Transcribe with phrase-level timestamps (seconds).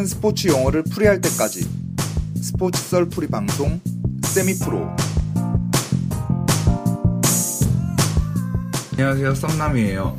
[0.00, 1.68] 모든 스포츠 용어를 풀이할 때까지.
[2.40, 3.78] 스포츠 썰풀이 방송
[4.22, 4.88] 세미프로.
[8.92, 9.34] 안녕하세요.
[9.34, 10.16] 썸남이에요.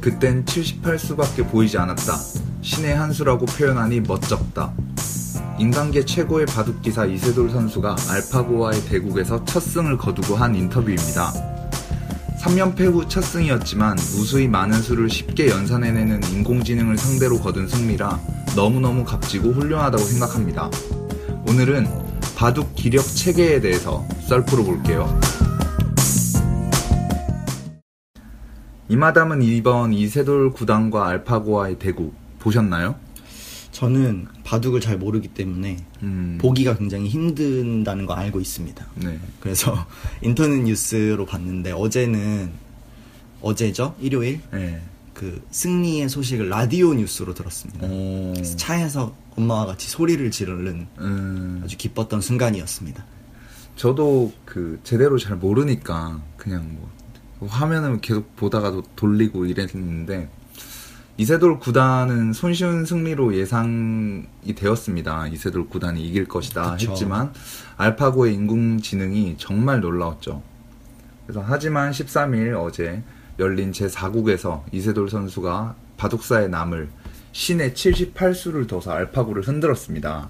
[0.00, 2.18] 그땐 78수밖에 보이지 않았다.
[2.62, 4.72] 신의 한 수라고 표현하니 멋쩍다.
[5.60, 11.32] 인간계 최고의 바둑기사 이세돌 선수가 알파고와의 대국에서 첫 승을 거두고 한 인터뷰입니다.
[12.42, 18.20] 3연패 후 첫 승이었지만 무수히 많은 수를 쉽게 연산해내는 인공지능을 상대로 거둔 승리라
[18.54, 20.70] 너무너무 값지고 훌륭하다고 생각합니다.
[21.48, 21.86] 오늘은
[22.36, 25.20] 바둑 기력 체계에 대해서 썰풀어 볼게요.
[28.88, 32.94] 이마담은 이번 이세돌 구단과 알파고와의 대국 보셨나요?
[33.72, 39.18] 저는 바둑을 잘 모르기 때문에 음, 보기가 굉장히 힘든다는 거 알고 있습니다 네.
[39.40, 39.74] 그래서
[40.22, 42.52] 인터넷 뉴스로 봤는데 어제는
[43.40, 44.80] 어제죠 일요일 네.
[45.14, 51.76] 그 승리의 소식을 라디오 뉴스로 들었습니다 오, 그래서 차에서 엄마와 같이 소리를 지르는 음, 아주
[51.76, 53.04] 기뻤던 순간이었습니다
[53.76, 60.28] 저도 그 제대로 잘 모르니까 그냥 뭐 화면을 계속 보다가도 돌리고 이랬는데
[61.16, 64.24] 이세돌 구단은 손쉬운 승리로 예상이
[64.56, 65.28] 되었습니다.
[65.28, 66.90] 이세돌 구단이 이길 것이다 그쵸.
[66.90, 67.32] 했지만
[67.76, 70.42] 알파고의 인공지능이 정말 놀라웠죠.
[71.24, 73.02] 그래서 하지만 13일 어제
[73.38, 76.88] 열린 제4국에서 이세돌 선수가 바둑사의 남을
[77.32, 80.28] 신의 78수를 둬서 알파고를 흔들었습니다.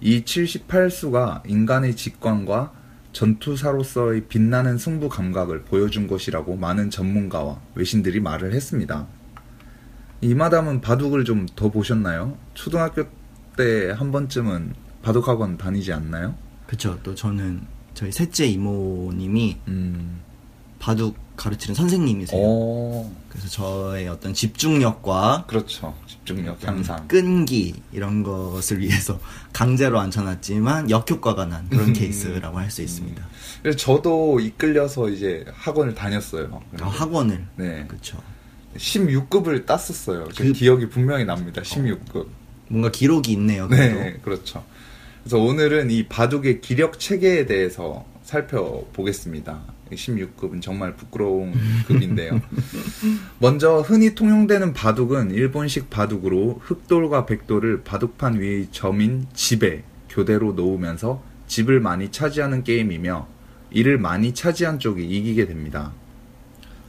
[0.00, 2.72] 이 78수가 인간의 직관과
[3.12, 9.06] 전투사로서의 빛나는 승부 감각을 보여준 것이라고 많은 전문가와 외신들이 말을 했습니다.
[10.20, 12.36] 이 마담은 바둑을 좀 더 보셨나요?
[12.54, 13.04] 초등학교
[13.56, 16.34] 때 한 번쯤은 바둑학원 다니지 않나요?
[16.66, 17.62] 그쵸 또 저는
[17.94, 20.20] 저희 셋째 이모님이 음.
[20.86, 23.10] 바둑 가르치는 선생님이세요 오.
[23.28, 25.92] 그래서 저의 어떤 집중력과 그렇죠.
[26.06, 27.08] 집중력 향상.
[27.08, 29.18] 끈기 이런 것을 위해서
[29.52, 31.92] 강제로 앉혀놨지만 역효과가 난 그런 음.
[31.92, 33.20] 케이스라고 할 수 있습니다.
[33.62, 36.62] 그래서 저도 이끌려서 이제 학원을 다녔어요.
[36.80, 37.84] 아, 학원을 네.
[37.88, 38.22] 그렇죠.
[38.76, 40.28] 16급을 땄었어요.
[40.34, 41.62] 제 그- 기억이 분명히 납니다.
[41.62, 42.28] 16급.
[42.68, 43.66] 뭔가 기록이 있네요.
[43.66, 43.98] 그래도.
[43.98, 44.64] 네, 그렇죠.
[45.24, 49.74] 그래서 오늘은 이 바둑의 기력 체계에 대해서 살펴보겠습니다.
[49.92, 51.52] 16급은 정말 부끄러운
[51.86, 52.40] 급인데요.
[53.38, 61.80] 먼저 흔히 통용되는 바둑은 일본식 바둑으로 흑돌과 백돌을 바둑판 위의 점인 집에 교대로 놓으면서 집을
[61.80, 63.28] 많이 차지하는 게임이며
[63.70, 65.92] 이를 많이 차지한 쪽이 이기게 됩니다.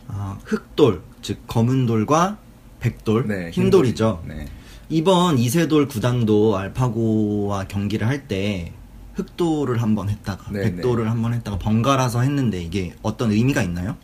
[0.08, 2.38] 아, 흑돌 즉 검은 돌과
[2.80, 4.24] 백돌 네, 흰돌이죠.
[4.28, 4.48] 네.
[4.90, 8.74] 이번 이세돌 구단도 알파고와 경기를 할 때
[9.18, 13.98] 흑돌을 한번 했다가 네, 백돌을 한번 했다가 번갈아서 했는데 이게 어떤 의미가 있나요?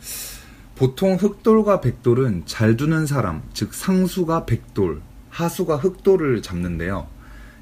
[0.75, 7.07] 보통 흑돌과 백돌은 잘 두는 사람, 즉 상수가 백돌, 하수가 흑돌을 잡는데요.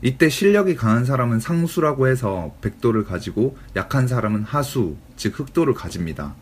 [0.01, 6.35] 이때 실력이 강한 사람은 상수라고 해서 백돌을 가지고 약한 사람은 하수, 즉 흑돌을 가집니다.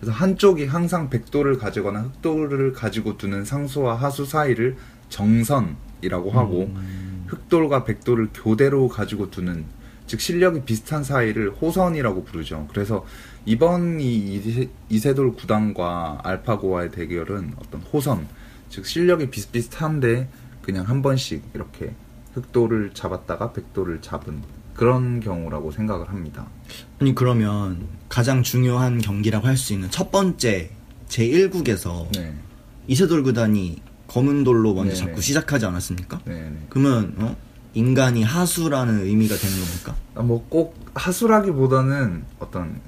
[0.00, 4.76] 그래서 한쪽이 항상 백돌을 가지거나 흑돌을 가지고 두는 상수와 하수 사이를
[5.10, 6.74] 정선이라고 하고
[7.26, 9.64] 흑돌과 백돌을 교대로 가지고 두는
[10.06, 12.68] 즉 실력이 비슷한 사이를 호선이라고 부르죠.
[12.70, 13.04] 그래서
[13.46, 18.26] 이번 이 이세- 이세돌 구단과 알파고와의 대결은 어떤 호선
[18.70, 20.28] 즉 실력이 비슷비슷한데
[20.62, 21.94] 그냥 한 번씩 이렇게
[22.34, 24.42] 흑돌을 잡았다가 백돌을 잡은
[24.74, 26.46] 그런 경우라고 생각을 합니다.
[26.98, 30.70] 아니 그러면 가장 중요한 경기라고 할 수 있는 첫 번째
[31.08, 32.34] 제 1국에서 네,
[32.88, 35.06] 이세돌 구단이 검은 돌로 먼저 네네.
[35.06, 36.20] 잡고 시작하지 않았습니까?
[36.24, 36.66] 네, 네.
[36.68, 37.36] 그러면 어?
[37.74, 39.94] 인간이 하수라는 의미가 되는 겁니까?
[40.22, 42.80] 뭐 꼭 하수라기보다는 어떤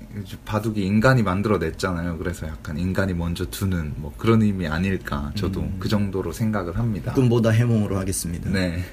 [0.45, 2.19] 바둑이 인간이 만들어냈잖아요.
[2.19, 5.33] 그래서 약간 인간이 먼저 두는 뭐 그런 의미 아닐까.
[5.35, 7.13] 저도 그 정도로 생각을 합니다.
[7.13, 8.49] 꿈보다 해몽으로 하겠습니다.
[8.51, 8.85] 네.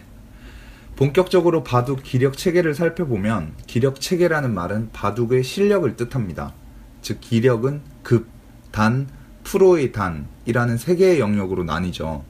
[0.96, 6.54] 본격적으로 바둑 기력 체계를 살펴보면 기력 체계라는 말은 바둑의 실력을 뜻합니다.
[7.02, 8.28] 즉 기력은 급,
[8.72, 9.08] 단,
[9.44, 12.24] 프로의 단이라는 세 개의 영역으로 나뉘죠.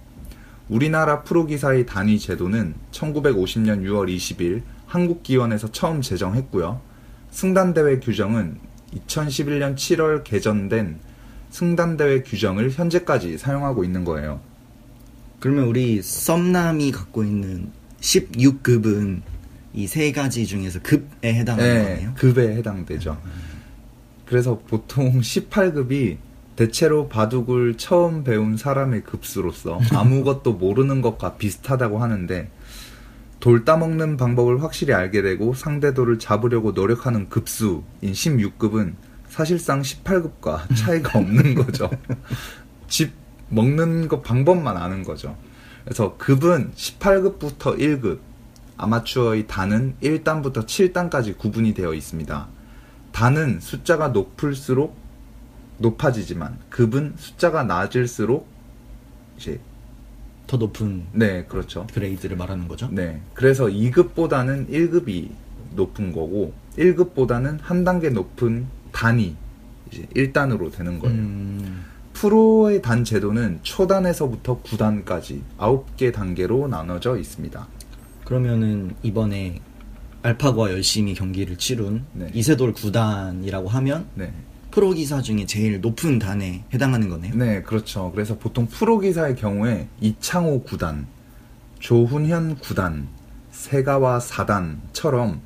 [0.70, 6.82] 우리나라 프로기사의 단위 제도는 1950년 6월 20일 한국기원에서 처음 제정했고요.
[7.32, 8.58] 승단대회 규정은
[9.08, 11.00] 2011년 7월 개정된
[11.50, 14.40] 승단대회 규정을 현재까지 사용하고 있는 거예요.
[15.40, 19.22] 그러면 우리 썸남이 갖고 있는 16급은
[19.76, 22.10] 이 세 가지 중에서 급에 해당하는 거네요?
[22.10, 23.20] 네, 급에 해당되죠.
[24.26, 26.18] 그래서 보통 18급이
[26.56, 32.50] 대체로 바둑을 처음 배운 사람의 급수로서 아무것도 모르는 것과 비슷하다고 하는데
[33.40, 38.94] 돌 따먹는 방법을 확실히 알게 되고 상대도를 잡으려고 노력하는 급수인 16급은
[39.28, 41.90] 사실상 18급과 차이가 없는 거죠.
[42.88, 43.12] 집
[43.50, 45.36] 먹는 거 방법만 아는 거죠.
[45.84, 48.20] 그래서 급은 18급부터 1급,
[48.78, 52.48] 아마추어의 단은 1단부터 7단까지 구분이 되어 있습니다.
[53.12, 55.03] 단은 숫자가 높을수록
[55.78, 58.48] 높아지지만 급은 숫자가 낮을수록
[59.38, 59.60] 이제
[60.48, 61.88] 더 높은 네 그렇죠.
[61.94, 62.90] 그레이드를 말하는 거죠?
[62.92, 65.30] 네 그래서 2급보다는 1급이
[65.76, 69.36] 높은 거고 1급보다는 한 단계 높은 단이
[69.92, 71.16] 이제 1단으로 되는 거예요.
[71.16, 77.68] 음, 프로의 단 제도는 초단에서부터 9단까지 9개 단계로 나눠져 있습니다.
[78.26, 79.60] 그러면은 이번에
[80.22, 82.30] 알파고와 열심히 경기를 치룬 네.
[82.34, 84.32] 이세돌 9단이라고 하면 네.
[84.74, 87.36] 프로 기사 중에 제일 높은 단에 해당하는 거네요.
[87.36, 88.12] 네, 그렇죠.
[88.12, 91.06] 그래서 보통 프로 기사의 경우에 이창호 9단,
[91.78, 93.06] 조훈현 9단,
[93.52, 95.42] 세가와 4단처럼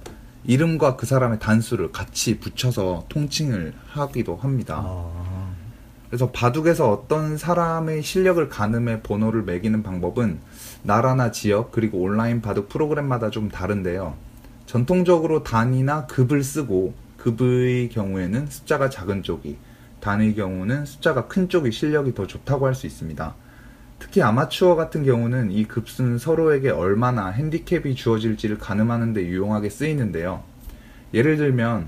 [0.45, 4.81] 이름과 그 사람의 단수를 같이 붙여서 통칭을 하기도 합니다.
[4.81, 5.51] 아,
[6.07, 10.39] 그래서 바둑에서 어떤 사람의 실력을 가늠해 번호를 매기는 방법은
[10.83, 14.15] 나라나 지역 그리고 온라인 바둑 프로그램마다 좀 다른데요.
[14.67, 19.57] 전통적으로 단이나 급을 쓰고 급의 경우에는 숫자가 작은 쪽이
[19.99, 23.35] 단의 경우는 숫자가 큰 쪽이 실력이 더 좋다고 할 수 있습니다.
[23.99, 30.43] 특히 아마추어 같은 경우는 이 급수는 서로에게 얼마나 핸디캡이 주어질지를 가늠하는 데 유용하게 쓰이는데요.
[31.13, 31.87] 예를 들면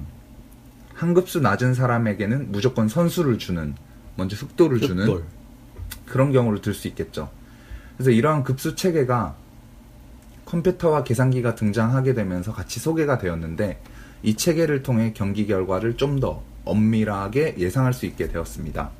[0.95, 3.75] 한 급수 낮은 사람에게는 무조건 선수를 주는
[4.15, 5.23] 먼저 흑도를 주는 흑돌.
[6.07, 7.29] 그런 경우를 들 수 있겠죠.
[7.95, 9.35] 그래서 이러한 급수 체계가
[10.45, 13.79] 컴퓨터와 계산기가 등장하게 되면서 같이 소개가 되었는데
[14.23, 18.91] 이 체계를 통해 경기 결과를 좀 더 엄밀하게 예상할 수 있게 되었습니다.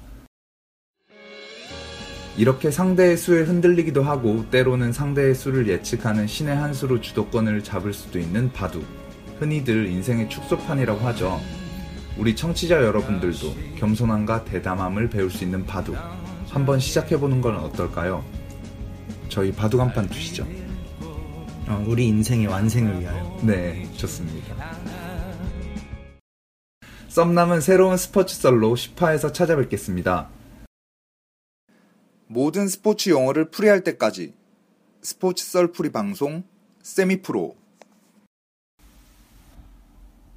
[2.37, 8.17] 이렇게 상대의 수에 흔들리기도 하고 때로는 상대의 수를 예측하는 신의 한 수로 주도권을 잡을 수도
[8.17, 8.85] 있는 바둑.
[9.39, 11.39] 흔히들 인생의 축소판이라고 하죠.
[12.17, 15.95] 우리 청취자 여러분들도 겸손함과 대담함을 배울 수 있는 바둑.
[16.49, 18.23] 한번 시작해보는 건 어떨까요?
[19.27, 20.47] 저희 바둑 한 판 두시죠.
[21.67, 23.39] 어, 우리 인생의 완생을 위하여.
[23.43, 24.55] 네, 좋습니다.
[27.09, 30.29] 썸남은 새로운 스포츠 썰로 10화에서 찾아뵙겠습니다.
[32.27, 34.35] 모든 스포츠 용어를 풀이할 때까지
[35.01, 36.43] 스포츠 썰 풀이 방송
[36.83, 37.55] 세미프로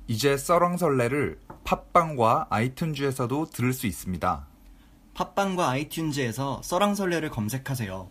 [0.07, 4.47] 이제 썰왕설레를 팟빵과 아이튠즈에서도 들을 수 있습니다.
[5.13, 8.11] 팟빵과 아이튠즈에서 써랑설레를 검색하세요.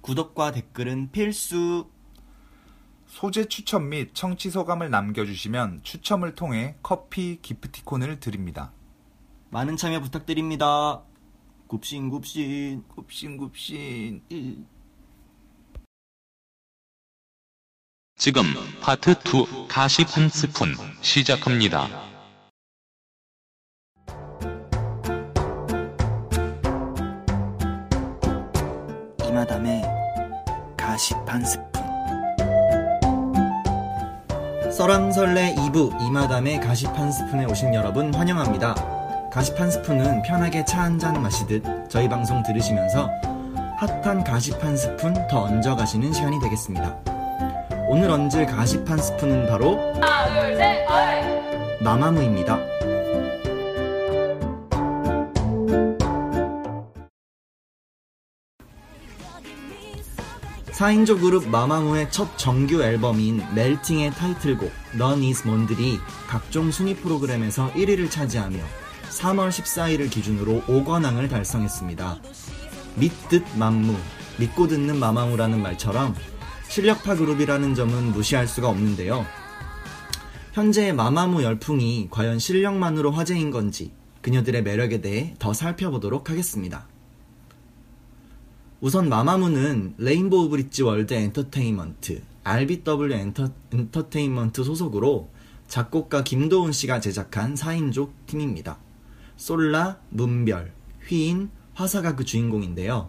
[0.00, 1.86] 구독과 댓글은 필수.
[3.12, 8.72] 소재 추천 및 청취 소감을 남겨주시면 추첨을 통해 커피 기프티콘을 드립니다.
[9.50, 11.02] 많은 참여 부탁드립니다.
[11.66, 12.84] 굽신굽신.
[12.88, 14.22] 굽신굽신
[18.16, 18.42] 지금
[18.80, 21.88] 파트 2 가시 한 스푼 시작합니다.
[29.28, 29.82] 이마담의
[30.78, 31.81] 가십 한 스푼.
[34.72, 36.60] 써랑설레 2부 이마담의
[36.96, 38.74] 한 스푼에 오신 여러분 환영합니다.
[39.60, 43.08] 한 스푼은 편하게 차 한 잔 마시듯 저희 방송 들으시면서
[43.78, 44.24] 핫한
[44.62, 46.96] 한 스푼 더 얹어 가시는 시간이 되겠습니다.
[47.88, 48.46] 오늘 얹을
[48.88, 49.78] 한 스푼은 바로
[51.80, 52.71] 마마무입니다.
[60.72, 68.10] 4인조 그룹 마마무의 첫 정규 앨범인 Melting의 타이틀곡 넌 is 뭔들이 각종 순위 프로그램에서 1위를
[68.10, 68.58] 차지하며
[69.10, 72.18] 3월 14일을 기준으로 5관왕을 달성했습니다.
[72.96, 73.94] 믿듣맘무,
[74.38, 76.14] 믿고 듣는 마마무라는 말처럼
[76.68, 79.26] 실력파 그룹이라는 점은 무시할 수가 없는데요.
[80.54, 86.86] 현재 마마무 열풍이 과연 실력만으로 화제인 건지 그녀들의 매력에 대해 더 살펴보도록 하겠습니다.
[88.82, 95.30] 우선 마마무는 레인보우 브릿지 월드 엔터테인먼트 RBW 엔터, 엔터테인먼트 소속으로
[95.68, 98.80] 작곡가 김도훈 씨가 제작한 4인조 팀입니다.
[99.36, 100.72] 솔라, 문별,
[101.06, 103.08] 휘인, 화사가 그 주인공인데요.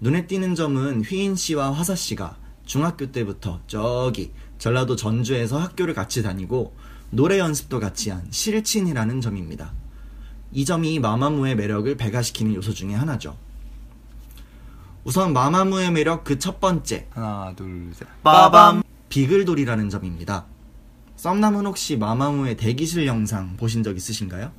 [0.00, 6.74] 눈에 띄는 점은 휘인 씨와 화사 씨가 중학교 때부터 저기 전라도 전주에서 학교를 같이 다니고
[7.10, 9.74] 노래 연습도 같이 한 실친이라는 점입니다.
[10.50, 13.43] 이 점이 마마무의 매력을 배가시키는 요소 중에 하나죠.
[15.04, 18.06] 우선 마마무의 매력 그 첫 번째 하나, 둘, 셋.
[18.22, 20.46] 빠밤 비글돌이라는 점입니다.
[21.16, 24.50] 썸남은 혹시 마마무의 대기실 영상 보신 적 있으신가요?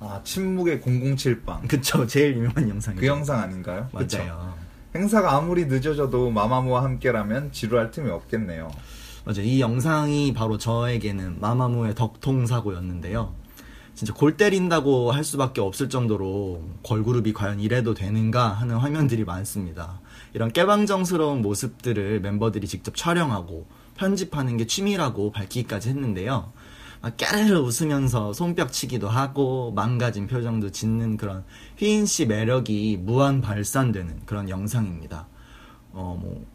[0.00, 1.68] 아, 침묵의 007방.
[1.68, 3.00] 그쵸 제일 유명한 영상이죠.
[3.00, 3.88] 그 영상 아닌가요?
[3.92, 4.54] 맞아요.
[4.94, 8.70] 행사가 아무리 늦어져도 마마무와 함께라면 지루할 틈이 없겠네요.
[9.24, 9.42] 맞아요.
[9.42, 13.32] 이 영상이 바로 저에게는 마마무의 덕통사고였는데요.
[13.94, 20.00] 진짜 골 때린다고 할 수밖에 없을 정도로 걸그룹이 과연 이래도 되는가 하는 화면들이 많습니다.
[20.34, 26.52] 이런 깨방정스러운 모습들을 member들이 직접 촬영하고 편집하는 게 취미라고 밝히기까지 했는데요.
[27.02, 31.44] 막 깨르르 웃으면서 손뼉치기도 하고 망가진 표정도 짓는 그런
[31.76, 35.26] 휘인 씨 매력이 무한 발산되는 그런 영상입니다.
[35.92, 36.46] 어, 뭐,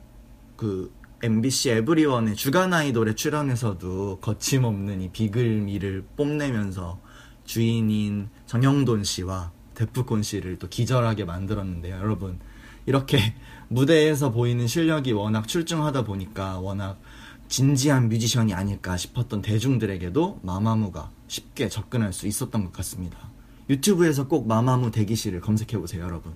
[0.56, 0.91] 그,
[1.22, 7.00] MBC 에브리원의 주간 아이돌에 출연해서도 거침없는 이 비글미를 뽐내면서
[7.47, 11.95] 주인인 정영돈 씨와 데프콘 씨를 또 기절하게 만들었는데요.
[11.95, 12.39] 여러분,
[12.85, 13.33] 이렇게
[13.69, 16.99] 무대에서 보이는 실력이 워낙 출중하다 보니까 워낙
[17.47, 23.17] 진지한 뮤지션이 아닐까 싶었던 대중들에게도 마마무가 쉽게 접근할 수 있었던 것 같습니다.
[23.69, 26.33] 유튜브에서 꼭 마마무 대기실을 검색해보세요, 여러분.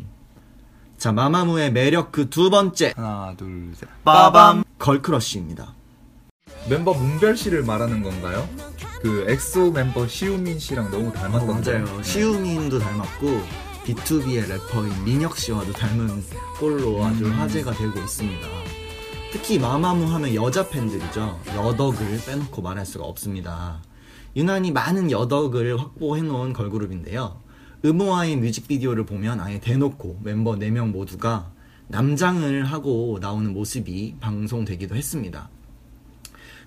[0.98, 2.94] 자, 마마무의 매력 그 두 번째.
[2.96, 3.90] 하나, 둘, 셋.
[4.04, 4.64] 빠밤!
[4.80, 5.74] girl crush입니다.
[6.70, 8.48] 멤버 문별 씨를 말하는 건가요?
[9.02, 11.80] 그 엑소 멤버 시우민 씨랑 너무 닮았던데.
[11.80, 12.04] 맞아요.
[12.04, 13.42] 시우민도 닮았고,
[13.86, 16.24] B2B의 래퍼인 민혁 씨와도 닮은
[16.60, 17.32] 꼴로 아주 음.
[17.32, 18.48] 화제가 되고 있습니다.
[19.32, 21.40] 특히 마마무 하면 여자 팬들이죠.
[21.48, 23.82] 여덕을 빼놓고 말할 수가 없습니다.
[24.36, 27.42] 유난히 많은 여덕을 확보해놓은 걸그룹인데요.
[27.84, 31.52] 음오와의 뮤직비디오를 보면 아예 대놓고 멤버 4명 모두가
[31.88, 35.50] 남장을 하고 나오는 모습이 방송되기도 했습니다.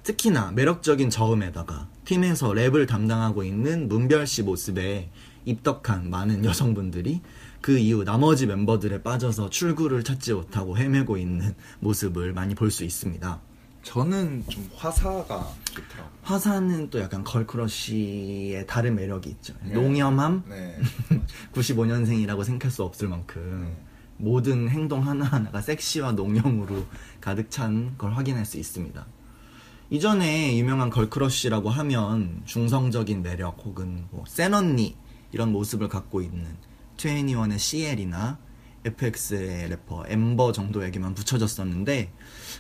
[0.04, 5.10] 특히나 매력적인 저음에다가 팀에서 랩을 담당하고 있는 문별 씨 모습에
[5.46, 7.20] 입덕한 많은 여성분들이
[7.62, 13.40] 그 이후 나머지 멤버들에 빠져서 출구를 찾지 못하고 헤매고 있는 모습을 많이 볼 수 있습니다.
[13.82, 15.24] 저는 좀 화사가
[15.64, 16.10] 좋더라고요.
[16.22, 19.52] 화사는 또 약간 걸크러쉬의 다른 매력이 있죠.
[19.62, 19.74] 네.
[19.74, 20.44] 농염함?
[20.48, 20.78] 네.
[21.52, 23.74] 95년생이라고 생각할 수 없을 만큼
[24.16, 26.86] 모든 행동 하나하나가 섹시와 농염으로
[27.20, 29.06] 가득 찬 걸 확인할 수 있습니다.
[29.90, 34.96] 이전에 유명한 걸크러쉬라고 하면 중성적인 매력 혹은 뭐 센언니
[35.30, 36.56] 이런 모습을 갖고 있는
[36.96, 38.38] 2NE1의 CL이나
[38.84, 42.12] FX의 래퍼 엠버 정도에게만 붙여졌었는데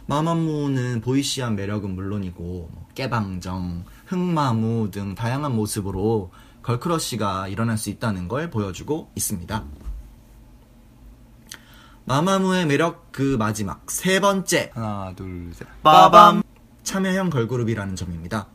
[0.06, 6.30] 마마무는 보이시한 매력은 물론이고 뭐 깨방정, 흑마무 등 다양한 모습으로
[6.62, 9.64] girl crush가 일어날 수 있다는 걸 보여주고 있습니다.
[12.06, 15.66] 마마무의 매력 그 마지막 세 번째 하나, 둘, 셋.
[15.82, 16.43] 빠밤
[16.84, 18.46] 참여형 걸그룹이라는 점입니다.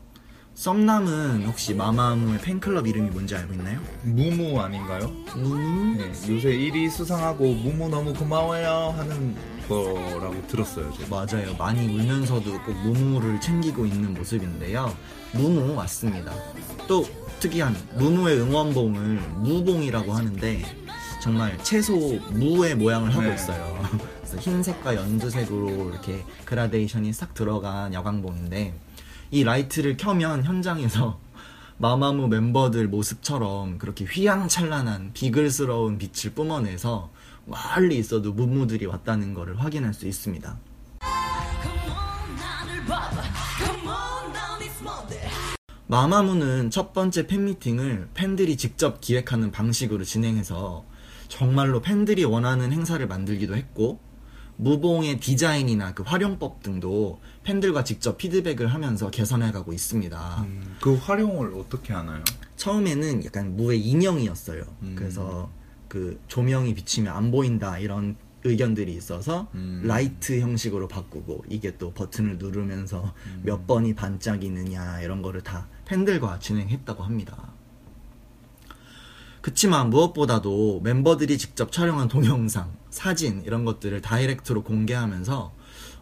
[0.54, 3.80] 썸남은 혹시 마마무의 팬클럽 이름이 뭔지 알고 있나요?
[4.02, 5.08] 무무 아닌가요?
[5.34, 5.96] 무무?
[5.96, 9.34] 네, 요새 1위 수상하고 무무 너무 고마워요 하는
[9.68, 10.92] 거라고 들었어요.
[10.92, 11.08] 제가.
[11.26, 11.54] 맞아요.
[11.56, 14.94] 많이 울면서도 꼭 무무를 챙기고 있는 모습인데요.
[15.32, 16.32] 무무 맞습니다.
[16.86, 17.06] 또
[17.40, 20.62] 특이한 무무의 응원봉을 무봉이라고 하는데
[21.22, 21.96] 정말 채소
[22.30, 23.34] 무의 모양을 하고 네.
[23.34, 23.80] 있어요.
[24.30, 28.74] 그래서 흰색과 연두색으로 이렇게 그라데이션이 싹 들어간 여광봉인데
[29.32, 31.18] 이 라이트를 켜면 현장에서
[31.78, 37.10] 마마무 멤버들 모습처럼 그렇게 휘황찬란한 비글스러운 빛을 뿜어내서
[37.46, 40.58] 멀리 있어도 무무들이 왔다는 것을 확인할 수 있습니다.
[45.88, 50.84] 마마무는 첫 번째 팬미팅을 팬들이 직접 기획하는 방식으로 진행해서
[51.26, 54.09] 정말로 팬들이 원하는 행사를 만들기도 했고
[54.60, 60.42] 무봉의 디자인이나 그 활용법 등도 팬들과 직접 피드백을 하면서 개선해가고 있습니다.
[60.42, 62.22] 음, 그 활용을 어떻게 하나요?
[62.56, 64.62] 처음에는 약간 무의 인형이었어요.
[64.82, 64.94] 음.
[64.96, 65.50] 그래서
[65.88, 69.82] 그 조명이 비치면 안 보인다 이런 의견들이 있어서 음.
[69.84, 73.42] 라이트 형식으로 바꾸고 이게 또 버튼을 누르면서 음.
[73.44, 77.49] 몇 번이 반짝이느냐 이런 거를 다 팬들과 진행했다고 합니다.
[79.40, 85.52] 그치만 무엇보다도 멤버들이 직접 촬영한 동영상, 사진 이런 것들을 direct로 공개하면서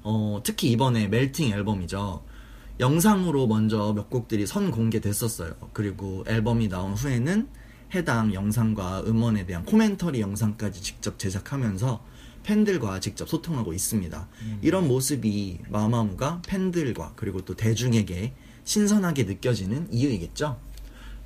[0.02, 2.24] 어, 특히 이번에 멜팅 앨범이죠.
[2.80, 5.54] 영상으로 먼저 몇 곡들이 선 공개됐었어요.
[5.72, 7.48] 그리고 앨범이 나온 후에는
[7.94, 12.04] 해당 영상과 음원에 대한 코멘터리 영상까지 직접 제작하면서
[12.42, 14.28] 팬들과 직접 소통하고 있습니다.
[14.62, 20.60] 이런 모습이 마마무가 팬들과 그리고 또 대중에게 신선하게 느껴지는 이유이겠죠?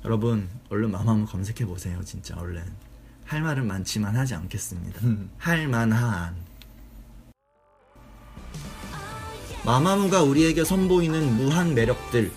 [0.05, 2.01] 여러분, 얼른 마마무 검색해 보세요.
[2.03, 2.61] 진짜 얼른.
[3.25, 4.99] 할 말은 많지만 하지 않겠습니다.
[5.37, 6.35] 할 만한.
[9.65, 12.31] 마마무가 우리에게 선보이는 무한 매력들,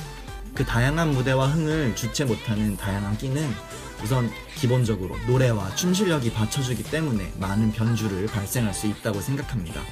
[0.54, 3.50] 그 다양한 무대와 흥을 주체 못하는 다양한 끼는
[4.02, 9.82] 우선 기본적으로 노래와 춤 실력이 받쳐주기 때문에 많은 변주를 발생할 수 있다고 생각합니다.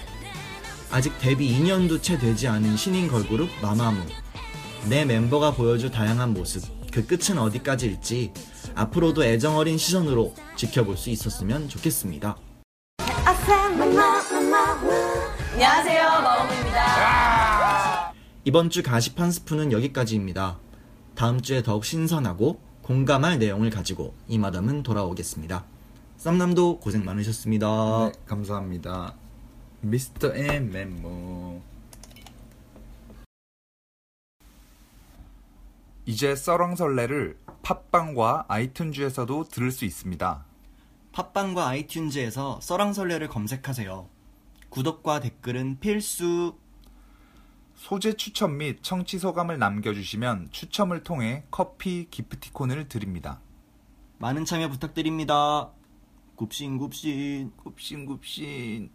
[0.93, 4.01] 아직 데뷔 2년도 채 되지 않은 신인 걸그룹 마마무.
[4.89, 6.63] 내 멤버가 보여줄 다양한 모습,
[6.95, 8.33] 그 끝은 어디까지일지
[8.77, 12.37] 앞으로도 애정 어린 시선으로 지켜볼 수 있었으면 좋겠습니다.
[15.55, 18.13] 안녕하세요, 마마무입니다.
[18.45, 20.61] 이번 주 가십 한 스푼은 여기까지입니다.
[21.17, 25.65] 다음 주에 더욱 신선하고 공감할 내용을 가지고 이 마담은 돌아오겠습니다.
[26.19, 28.13] 썸남도 고생 많으셨습니다.
[28.13, 29.17] 네, 감사합니다.
[29.81, 31.59] 미스터 앤 멤버.
[36.07, 40.45] 이제 썰렁설레를 팟빵과 아이튠즈에서도 들을 수 있습니다.
[41.13, 44.09] 팟빵과 아이튠즈에서 써랑설레를 검색하세요.
[44.69, 46.59] 구독과 댓글은 필수.
[47.75, 53.41] 소재 추천 및 청취 소감을 남겨주시면 추첨을 통해 커피 기프티콘을 드립니다.
[54.19, 55.71] 많은 참여 부탁드립니다.
[56.37, 57.53] 굽신 굽신.
[57.57, 58.91] 굽신 굽신.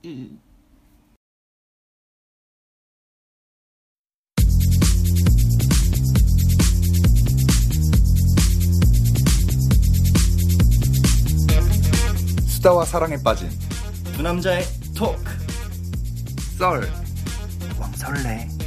[12.60, 13.50] 수다와 사랑에 빠진
[14.13, 15.18] 두 남자의 톡.
[16.58, 16.86] 썰.
[17.80, 18.59] 왕설레.